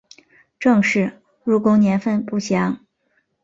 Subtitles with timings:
[0.57, 2.79] 郑氏入宫年份不详。